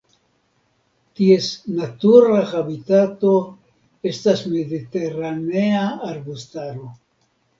Ties 1.19 1.49
natura 1.79 2.39
habitato 2.61 3.33
estas 4.13 4.41
mediteranea 4.55 5.83
arbustaro. 6.11 6.91